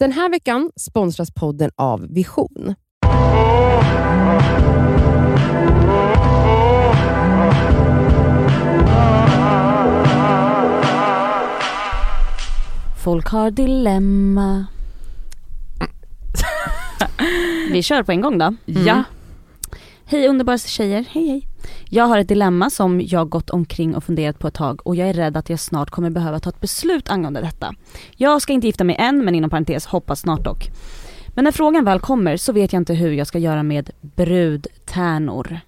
[0.00, 2.74] Den här veckan sponsras podden av Vision.
[13.04, 14.66] Folk har dilemma.
[17.72, 18.54] Vi kör på en gång då.
[18.64, 19.02] Ja.
[20.04, 21.49] Hej underbara tjejer, hej hej.
[21.88, 25.08] Jag har ett dilemma som jag gått omkring och funderat på ett tag och jag
[25.08, 27.74] är rädd att jag snart kommer behöva ta ett beslut angående detta.
[28.16, 30.70] Jag ska inte gifta mig än men inom parentes hoppas snart dock.
[31.34, 35.60] Men när frågan väl kommer så vet jag inte hur jag ska göra med brudtärnor.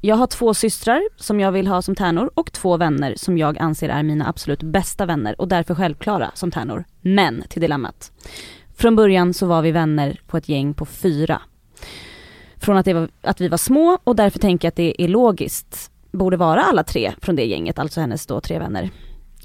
[0.00, 3.58] Jag har två systrar som jag vill ha som tärnor och två vänner som jag
[3.58, 6.84] anser är mina absolut bästa vänner och därför självklara som tärnor.
[7.00, 8.12] Men till dilemmat.
[8.74, 11.42] Från början så var vi vänner på ett gäng på fyra.
[12.62, 15.90] Från att, var, att vi var små och därför tänker jag att det är logiskt.
[16.10, 18.90] Borde vara alla tre från det gänget, alltså hennes då tre vänner.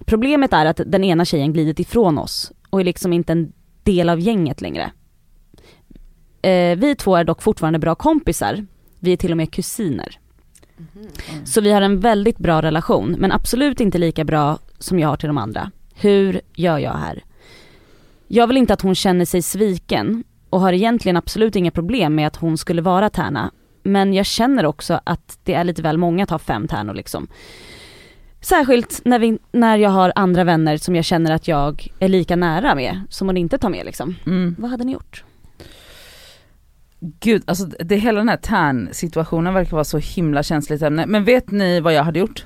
[0.05, 3.53] Problemet är att den ena tjejen glidit ifrån oss och är liksom inte en
[3.83, 4.91] del av gänget längre.
[6.41, 8.65] Eh, vi två är dock fortfarande bra kompisar.
[8.99, 10.19] Vi är till och med kusiner.
[11.45, 15.17] Så vi har en väldigt bra relation, men absolut inte lika bra som jag har
[15.17, 15.71] till de andra.
[15.95, 17.23] Hur gör jag här?
[18.27, 22.27] Jag vill inte att hon känner sig sviken och har egentligen absolut inga problem med
[22.27, 23.51] att hon skulle vara tärna.
[23.83, 27.27] Men jag känner också att det är lite väl många att ha fem tärnor liksom.
[28.41, 32.35] Särskilt när, vi, när jag har andra vänner som jag känner att jag är lika
[32.35, 34.15] nära med, som hon inte tar med liksom.
[34.25, 34.55] Mm.
[34.59, 35.23] Vad hade ni gjort?
[36.99, 41.05] Gud, alltså det, hela den här tärn-situationen verkar vara så himla känsligt ämne.
[41.05, 42.45] Men vet ni vad jag hade gjort?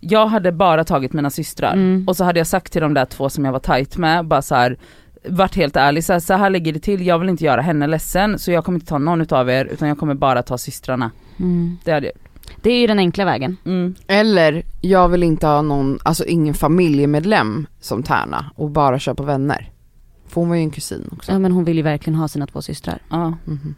[0.00, 2.04] Jag hade bara tagit mina systrar Mm.
[2.08, 4.42] och så hade jag sagt till de där två som jag var tajt med, bara
[4.42, 4.78] så här
[5.28, 7.86] varit helt ärlig, så här, så här ligger det till, jag vill inte göra henne
[7.86, 11.10] ledsen så jag kommer inte ta någon utav er utan jag kommer bara ta systrarna.
[11.36, 11.78] Mm.
[11.84, 12.14] Det hade jag.
[12.62, 13.56] Det är ju den enkla vägen.
[13.64, 13.94] Mm.
[14.06, 19.70] Eller, jag vill inte ha någon, alltså ingen familjemedlem som tärna och bara köpa vänner.
[20.26, 21.32] För hon var ju en kusin också.
[21.32, 22.98] Ja men hon vill ju verkligen ha sina två systrar.
[23.10, 23.34] Ja.
[23.44, 23.74] Mhm.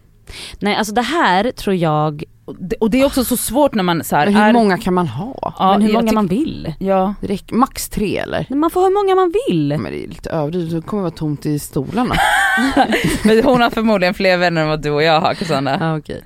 [0.61, 2.24] Nej alltså det här tror jag,
[2.80, 4.95] Och, det, är också så svårt när man så här, Men hur är, många kan
[4.95, 5.55] man ha?
[5.58, 6.74] ja, men hur många tyck- man vill.
[6.79, 8.46] Ja, räcker, max tre eller?
[8.48, 9.68] Men Man får hur många man vill.
[9.79, 12.14] Men det är lite överdrivet, det kommer vara tomt i stolarna.
[13.24, 15.79] men hon har förmodligen fler vänner än vad du och jag har Cassandra.
[15.80, 16.23] ah, okej.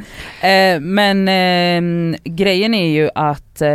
[0.51, 3.69] Eh, men eh, grejen är ju att, eh,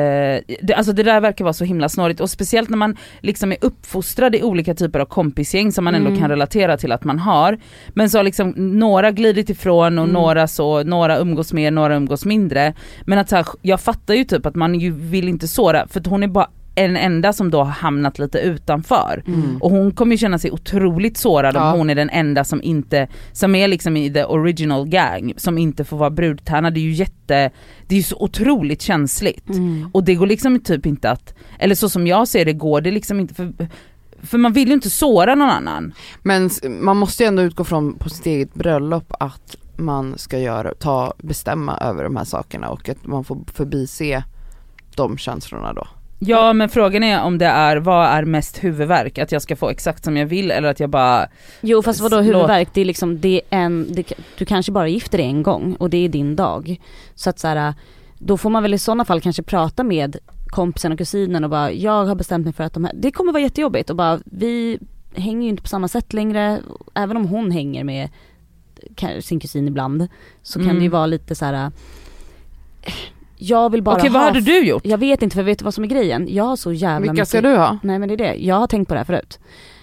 [0.61, 3.57] det, alltså det där verkar vara så himla snårigt och speciellt när man liksom är
[3.61, 6.19] uppfostrad i olika typer av kompisgäng som man ändå Mm.
[6.21, 7.57] kan relatera till att man har.
[7.89, 10.13] Men så har liksom några glidit ifrån och Mm.
[10.13, 12.73] några så, några umgås mer, några umgås mindre.
[13.05, 16.09] Men att så här, jag fattar ju typ att man ju vill inte såra för
[16.09, 19.23] hon är bara en enda som då har hamnat lite utanför.
[19.27, 19.57] Mm.
[19.61, 21.71] Och hon kommer ju känna sig otroligt sårad Ja.
[21.71, 25.57] om hon är den enda som inte, som är liksom i the original gang, som
[25.57, 26.71] inte får vara brudtärna.
[26.71, 27.51] Det är ju jätte,
[27.87, 29.49] det är ju så otroligt känsligt.
[29.49, 29.89] Mm.
[29.93, 32.91] Och det går liksom typ inte att, eller så som jag ser det går det
[32.91, 33.53] liksom inte för
[34.23, 35.93] för man vill ju inte såra någon annan.
[36.23, 40.73] Men man måste ju ändå utgå från på sitt eget bröllop att man ska göra,
[40.73, 44.23] ta, bestämma över de här sakerna och att man får förbise
[44.95, 45.87] de känslorna då.
[46.19, 49.17] Ja men frågan är om det är, vad är mest huvudvärk?
[49.17, 51.27] Att jag ska få exakt som jag vill eller att jag bara,
[51.61, 55.17] Jo fast vadå huvudvärk, det är liksom, det är en, det, du kanske bara gifter
[55.17, 56.81] dig en gång och det är din dag.
[57.15, 57.73] Så att så här,
[58.17, 61.71] då får man väl i sådana fall kanske prata med kompisen och kusinen och bara,
[61.71, 64.79] jag har bestämt mig för att de här, det kommer vara jättejobbigt och bara, vi
[65.15, 66.59] hänger ju inte på samma sätt längre,
[66.93, 68.09] även om hon hänger med
[69.21, 70.07] sin kusin ibland,
[70.43, 70.75] så kan Mm.
[70.77, 71.71] det ju vara lite så här.
[73.37, 74.85] jag vill bara okej vad ha, hade du gjort?
[74.85, 76.27] jag vet inte för vet du vad som är grejen?
[76.29, 77.77] Jag har så jävla Vilka mycket ska du ha?
[77.83, 79.39] Nej men det är det, jag har tänkt på det här förut.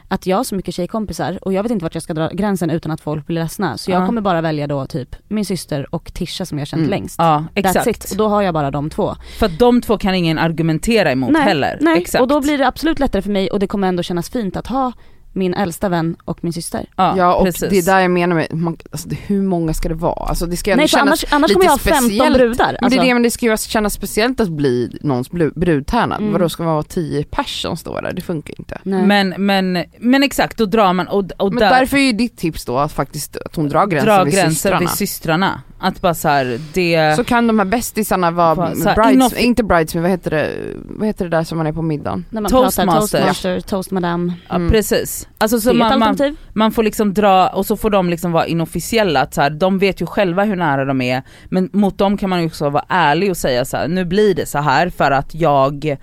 [0.09, 2.71] Att jag har så mycket tjejkompisar och jag vet inte vart jag ska dra gränsen
[2.71, 3.79] utan att folk blir ledsna.
[3.79, 4.07] Så jag Ja.
[4.07, 6.91] kommer bara välja då typ min syster och Tisha som jag har känt Mm.
[6.91, 7.15] längst.
[7.19, 8.05] Ja That's exakt.
[8.05, 8.11] it.
[8.11, 9.15] Och då har jag bara de två.
[9.39, 11.79] För att de två kan ingen argumentera emot nej, heller.
[11.81, 11.99] nej.
[12.01, 12.23] Exakt.
[12.23, 14.67] och då blir det absolut lättare för mig och det kommer ändå kännas fint att
[14.67, 14.93] ha
[15.33, 16.87] min äldsta vän och min syster.
[16.97, 17.71] ja, Ja och precis.
[17.71, 20.27] det är där jag menar med, man, alltså det, hur många ska det vara?
[20.29, 22.37] Alltså det ska ändå Nej kännas annars, annars lite kommer jag ha 15 speciellt.
[22.37, 22.67] brudar.
[22.67, 26.17] Men det Alltså, är det, men det ska ju kännas speciellt att bli någons brudtärna.
[26.17, 26.33] Mm.
[26.33, 28.13] Vadå ska man vara 10 pers som står där?
[28.13, 28.79] Det funkar inte.
[28.83, 29.07] nej.
[29.07, 32.37] Men, men, men exakt, då drar man och, och Men där, därför är ju ditt
[32.37, 34.79] tips då att faktiskt att hon drar gränsen dra vid gränser systrarna.
[34.81, 35.63] vid systrarna.
[35.85, 37.17] Att bara så här, det...
[37.17, 40.51] Så kan de här bästisarna vara Bara så här, brides, inte bridesmaid, vad heter det,
[40.85, 42.25] vad heter det där som man är på middagen?
[42.31, 42.85] när man Toastmaster.
[42.85, 44.33] pratar toastmaster, toastmadam.
[44.49, 44.71] ja, Mm.
[44.71, 45.29] precis.
[45.39, 49.21] Alltså så man, man, man får liksom dra, och så får de liksom vara inofficiella,
[49.21, 52.31] att så här, de vet ju själva hur nära de är, men mot dem kan
[52.31, 55.11] man ju också vara ärlig och säga så här, nu blir det så här för
[55.11, 55.97] att jag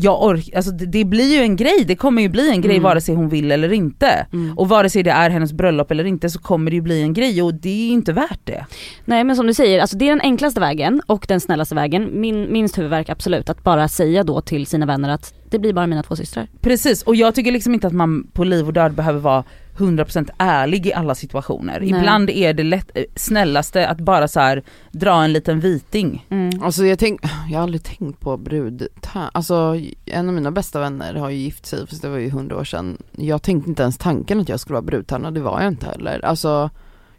[0.00, 2.76] jag ork, alltså det, det blir ju en grej, det kommer ju bli en grej
[2.76, 2.82] Mm.
[2.82, 4.26] vare sig hon vill eller inte.
[4.32, 4.58] Mm.
[4.58, 7.12] Och vare sig det är hennes bröllop eller inte så kommer det ju bli en
[7.12, 8.66] grej och det är inte värt det.
[9.04, 12.20] Nej men som du säger, alltså det är den enklaste vägen och den snällaste vägen.
[12.20, 15.86] Min, minst huvudvärk absolut, att bara säga då till sina vänner att det blir bara
[15.86, 16.48] mina två systrar.
[16.60, 19.44] Precis, och jag tycker liksom inte att man på liv och död behöver vara
[19.76, 21.80] 100% ärlig i alla situationer.
[21.80, 21.88] Nej.
[21.88, 26.26] Ibland är det lätt, eh, snällaste att bara så här dra en liten viting.
[26.30, 26.62] Mm.
[26.62, 28.88] Alltså jag, tänk, jag har aldrig tänkt på brud,
[29.32, 32.56] alltså en av mina bästa vänner har ju gift sig, fast det var ju hundra
[32.56, 33.02] år sedan.
[33.12, 36.24] Jag tänkte inte ens tanken att jag skulle vara brudtärna, det var jag inte heller.
[36.24, 36.70] Alltså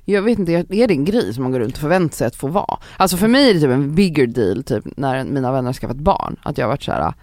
[0.06, 2.36] jag vet inte, är det en grej som man går runt och förväntar sig att
[2.36, 2.80] få vara?
[2.98, 5.98] Alltså för mig är det typ en bigger deal typ när mina vänner har skaffat
[5.98, 7.14] barn, att jag har varit såhär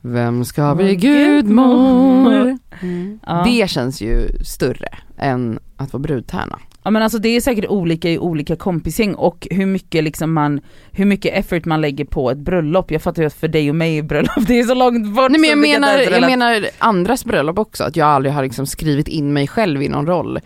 [0.00, 2.58] vem ska bli gudmor?
[2.82, 3.20] Mm.
[3.26, 3.44] Ja.
[3.46, 4.88] Det känns ju större
[5.20, 6.58] än att vara brudtärna.
[6.82, 10.60] Ja men alltså det är säkert olika i olika kompisgäng och hur mycket liksom man,
[10.92, 12.90] hur mycket effort man lägger på ett bröllop.
[12.90, 15.30] Jag fattar ju att för dig och mig är bröllop, det är så långt bort.
[15.30, 19.08] Nej men jag menar, jag menar andras bröllop också, att jag aldrig har liksom skrivit
[19.08, 20.38] in mig själv i någon roll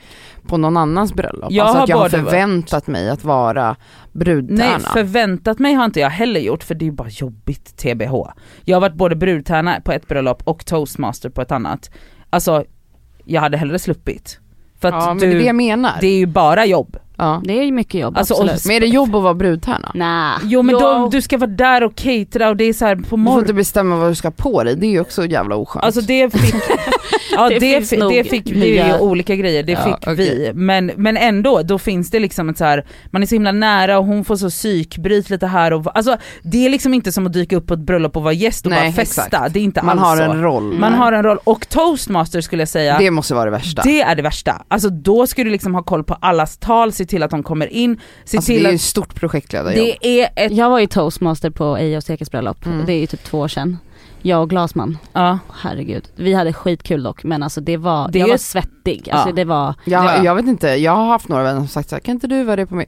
[0.47, 1.53] på någon annans bröllop.
[1.53, 3.77] Jag alltså har att jag har både varit- förväntat mig att vara
[4.13, 4.65] brudtärna.
[4.65, 8.15] Nej förväntat mig har inte jag heller gjort för det är bara jobbigt TBH.
[8.65, 11.91] Jag har varit både brudtärna på ett bröllop och toastmaster på ett annat.
[12.31, 12.65] Alltså
[13.25, 14.41] jag hade hellre sluppit.
[14.81, 15.99] För att ja men du, det är det jag menar.
[16.01, 16.97] det är ju bara jobb.
[17.17, 17.41] Ja.
[17.45, 18.67] Det är ju mycket jobb, Alltså, absolut.
[18.67, 19.91] Men är det jobb att vara brudtärna?
[19.95, 20.39] Nah.
[20.45, 20.79] Jo men Jo.
[20.81, 23.17] då, du ska vara där och catera och det är så här på Du får
[23.17, 23.45] morgonen.
[23.45, 25.85] inte bestämma vad du ska på dig, det är ju också jävla oskönt.
[25.85, 26.55] Alltså det fick,
[27.37, 27.83] ja Det det,
[28.31, 30.15] fick, det är nya- ju olika grejer, det Ja, fick okej.
[30.17, 30.53] vi.
[30.55, 33.99] Men, men ändå, då finns det liksom ett så här, man är så himla nära
[33.99, 37.33] och hon får så psykbryt lite här och alltså det är liksom inte som att
[37.33, 39.55] dyka upp på ett bröllop och vara gäst och Nej, bara festa, exakt.
[39.55, 40.23] det är inte man alls har så.
[40.33, 40.73] en roll.
[40.79, 43.83] Man har en roll, och toastmaster skulle jag säga, Det måste vara det värsta.
[43.83, 44.63] det är det värsta.
[44.69, 47.67] Alltså då ska du liksom ha koll på allas tal, se till att de kommer
[47.67, 49.87] in, se alltså, det till är ju att ett stort projektledarjobb.
[50.01, 52.87] det är ett, Jag var ju toastmaster på Eje och Stekes bröllop, Mm.
[52.87, 53.79] det är ju typ två år sedan.
[54.23, 55.39] Jag och Glasman, ja.
[55.63, 56.05] herregud.
[56.17, 59.09] Vi hade skitkul dock men alltså det var, Det är jag var svettig.
[59.13, 59.35] Alltså Ja.
[59.35, 60.25] det var, Jag, Ja.
[60.25, 62.57] jag vet inte, jag har haft några vänner som sagt såhär, kan inte du vara
[62.57, 62.87] det på mig?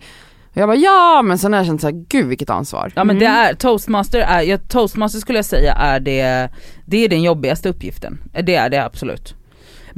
[0.51, 2.93] Och jag bara ja, men sen har jag känt såhär, gud vilket ansvar.
[2.95, 3.21] Ja men Mm.
[3.33, 6.49] det är, toastmaster är, ja, toastmaster skulle jag säga är det,
[6.87, 8.19] det är den jobbigaste uppgiften.
[8.43, 9.35] Det är det absolut.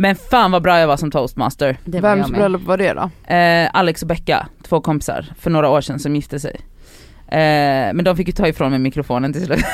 [0.00, 1.76] Men fan vad bra jag var som toastmaster.
[1.84, 2.40] det var Vems jag med.
[2.40, 3.34] bröllop var det då?
[3.34, 6.60] Eh, Alex och Becka, två kompisar för några år sedan som gifte sig.
[7.28, 9.64] Eh, men de fick ju ta ifrån mig mikrofonen till slut.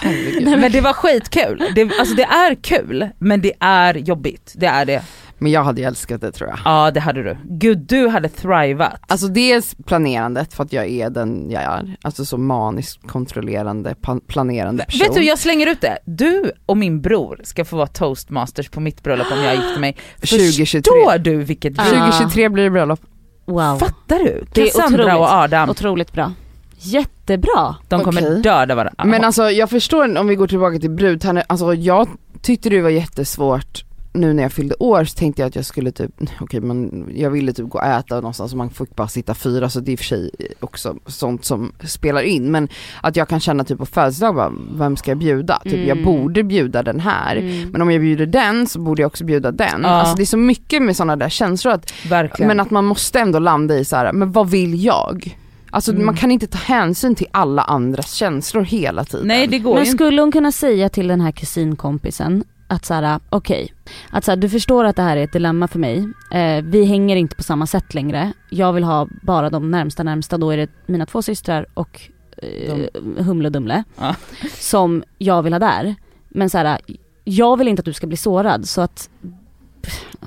[0.00, 0.58] Herregud.
[0.60, 1.62] men det var skitkul.
[1.74, 4.52] Det, alltså det är kul men det är jobbigt.
[4.56, 5.02] Det är det.
[5.38, 6.58] Men jag hade ju älskat det tror jag.
[6.64, 7.36] Ja det hade du.
[7.44, 9.00] Gud du hade thrivat.
[9.08, 13.94] Alltså dels planerandet för att jag är den jag är, alltså så maniskt kontrollerande,
[14.26, 15.00] planerande person.
[15.08, 15.98] Vet du jag slänger ut det.
[16.04, 19.96] Du och min bror ska få vara toastmasters på mitt bröllop om jag gifter mig.
[20.20, 20.82] 2023.
[20.82, 21.84] Förstår du vilket Ja.
[21.84, 23.00] 2023 blir det bröllop.
[23.44, 24.44] Wow, Fattar du?
[24.52, 25.18] Det är Cassandra otroligt.
[25.20, 26.32] och Adam, otroligt bra.
[26.78, 27.76] Jättebra.
[27.88, 28.42] de kommer Okej.
[28.42, 29.04] döda varandra.
[29.04, 32.08] Men alltså jag förstår om vi går tillbaka till brudtärnor, alltså jag
[32.42, 33.84] tyckte det var jättesvårt
[34.16, 36.10] nu när jag fyllde år så tänkte jag att jag skulle typ,
[36.40, 39.70] okej men jag ville typ gå och äta någonstans och man fick bara sitta fyra
[39.70, 40.30] så det är i och för sig
[40.60, 42.68] också sånt som spelar in men
[43.02, 45.60] att jag kan känna typ på födelsedag bara, vem ska jag bjuda?
[45.64, 46.04] Typ jag Mm.
[46.04, 47.70] borde bjuda den här Mm.
[47.70, 49.80] men om jag bjuder den så borde jag också bjuda den.
[49.82, 49.88] Ja.
[49.88, 52.48] Alltså det är så mycket med sådana där känslor att, Verkligen.
[52.48, 55.38] men att man måste ändå landa i så här, men vad vill jag?
[55.70, 56.06] Alltså Mm.
[56.06, 59.26] man kan inte ta hänsyn till alla andras känslor hela tiden.
[59.28, 63.20] Nej det går Men ju skulle hon kunna säga till den här kusinkompisen att såhär,
[63.30, 63.72] okej,
[64.10, 66.08] att såhär, du förstår att det här är ett dilemma för mig.
[66.32, 68.32] Eh, vi hänger inte på samma sätt längre.
[68.50, 72.00] Jag vill ha bara de närmsta närmsta, då är det mina två systrar och
[72.36, 72.76] eh,
[73.24, 73.84] Humle och Dumle.
[73.98, 74.14] Ja.
[74.58, 75.94] Som jag vill ha där.
[76.28, 76.78] Men såhär,
[77.24, 79.10] jag vill inte att du ska bli sårad så att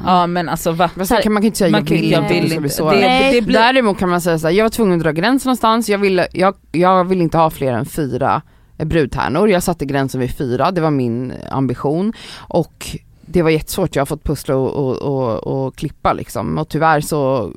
[0.05, 0.89] Ja men alltså va?
[1.03, 2.65] Så här, kan man kan inte säga Man jag vill, jag inte, vill ska bli
[2.65, 2.75] inte.
[2.75, 2.97] sårad.
[3.01, 5.89] Det, det blir, Däremot kan man säga såhär, jag var tvungen att dra gränsen någonstans,
[5.89, 8.41] jag ville, jag, jag vill inte ha fler än fyra
[8.85, 12.87] brudtärnor, jag satte gränsen vid fyra, det var min ambition och
[13.25, 17.01] det var jättesvårt, jag har fått pussla och, och, och, och klippa liksom och tyvärr
[17.01, 17.51] så,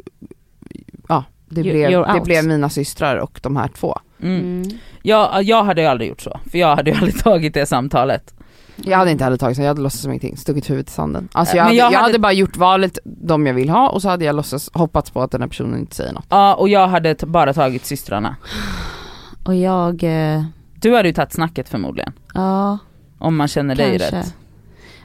[1.08, 3.98] ja det You- blev, you're det blev mina systrar och de här två.
[4.22, 4.40] mm.
[4.40, 4.78] mm.
[5.02, 8.34] jag, jag hade ju aldrig gjort så, för jag hade ju aldrig tagit det samtalet.
[8.76, 11.28] Jag hade inte heller tagit så, jag hade låtsats som ingenting, stuckit huvudet i sanden.
[11.32, 13.68] Alltså Eh, jag, men hade, jag jag, hade- hade bara gjort valet, de jag vill
[13.70, 16.26] ha och så hade jag låtsats, hoppats på att den här personen inte säger något.
[16.28, 18.36] Ja och jag hade bara tagit systrarna.
[19.44, 20.44] Och jag, eh,
[20.82, 22.12] Du hade ju tagit snacket förmodligen.
[22.34, 22.78] ja
[23.18, 24.16] Om man känner dig kanske.
[24.18, 24.34] rätt.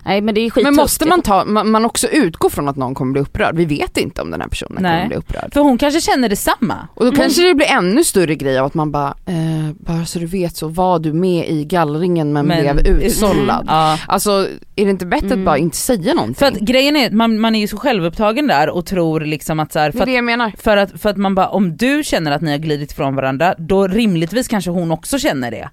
[0.07, 2.75] Nej men det är skit Men måste man ta, man, man också utgå från att
[2.75, 3.55] någon kommer bli upprörd?
[3.55, 4.91] Vi vet inte om den här personen Nej.
[4.97, 5.53] kommer bli upprörd.
[5.53, 6.87] För hon kanske känner detsamma.
[6.93, 7.19] Och då Mm.
[7.21, 9.35] kanske det blir ännu större grej av att man bara, eh,
[9.79, 13.65] bara så du vet så var du med i gallringen men, Men- blev utsållad.
[13.67, 13.99] Ja.
[14.07, 14.31] Alltså
[14.75, 15.39] är det inte bättre Mm.
[15.39, 16.35] att bara inte säga någonting?
[16.35, 19.59] För att grejen är att man, man är ju så självupptagen där och tror liksom
[19.59, 20.51] att så här, det för är att det jag menar.
[20.57, 23.55] För att, för att man bara, om du känner att ni har glidit ifrån varandra,
[23.57, 25.69] då rimligtvis kanske hon också känner det.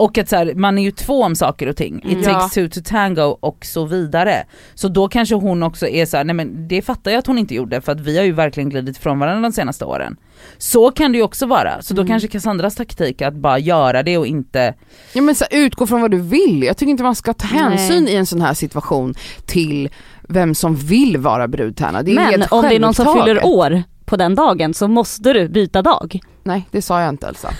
[0.00, 1.96] Och att så här, man är ju två om saker och ting.
[2.04, 2.24] It Mm.
[2.24, 4.44] takes two to tango och så vidare.
[4.74, 7.38] Så då kanske hon också är så här, nej men det fattar jag att hon
[7.38, 10.16] inte gjorde för att vi har ju verkligen glidit ifrån varandra de senaste åren.
[10.58, 11.82] Så kan det ju också vara.
[11.82, 12.08] Så då Mm.
[12.08, 14.74] kanske Cassandras taktik är att bara göra det och inte
[15.12, 16.62] Ja men så här, utgå från vad du vill.
[16.62, 17.58] Jag tycker inte man ska ta Nej.
[17.62, 19.14] hänsyn i en sån här situation
[19.46, 19.88] till
[20.28, 22.02] vem som vill vara brudtärna.
[22.02, 24.88] Det är Men helt om det är någon som fyller år på den dagen så
[24.88, 26.20] måste du byta dag.
[26.42, 27.50] Nej det sa jag inte Elsa.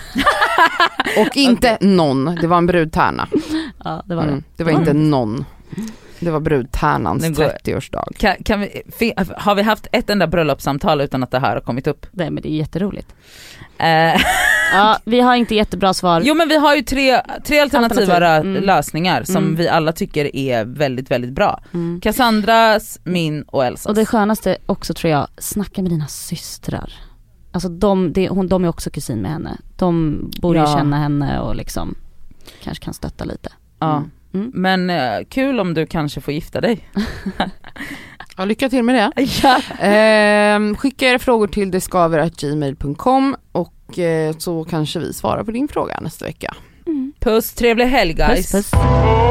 [1.17, 3.27] Och inte någon, det var en brudtärna.
[3.83, 4.29] Ja det var det.
[4.31, 5.45] Mm, det var inte någon.
[6.19, 8.05] Det var brudtärnans Nu går- 30-årsdag.
[8.17, 8.83] kan, kan vi,
[9.37, 12.05] har vi haft ett enda bröllopssamtal utan att det här har kommit upp?
[12.11, 13.13] Nej men det är jätteroligt.
[14.71, 16.21] Ja vi har inte jättebra svar.
[16.25, 18.51] jo men vi har ju tre, tre alternativa Alternativ.
[18.51, 18.63] Mm.
[18.63, 19.55] lösningar som Mm.
[19.55, 21.59] vi alla tycker är väldigt väldigt bra.
[21.73, 22.01] Mm.
[22.01, 23.85] Cassandras, min och Elsas.
[23.85, 26.93] Och det skönaste också tror jag, snacka med dina systrar.
[27.51, 29.57] Alltså de, det, hon, de är också kusin med henne.
[29.77, 30.77] De borde ju Ja.
[30.77, 31.95] känna henne och liksom
[32.63, 33.49] kanske kan stötta lite.
[33.79, 34.03] ja.
[34.33, 34.51] Mm.
[34.53, 36.87] Men eh, kul om du kanske får gifta dig.
[38.37, 39.25] Ja, lycka till med det.
[39.43, 39.61] ja.
[39.79, 45.99] Ehm, skicka era frågor till deskaver.gmail.com och eh, så kanske vi svarar på din fråga
[46.01, 46.55] nästa vecka.
[46.87, 47.13] Mm.
[47.19, 48.51] Puss, trevlig helg guys.
[48.51, 49.30] Puss puss.